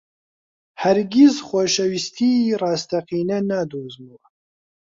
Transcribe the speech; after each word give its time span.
هەرگیز 0.81 1.35
خۆشەویستیی 1.47 2.57
ڕاستەقینە 2.61 3.39
نادۆزمەوە. 3.49 4.25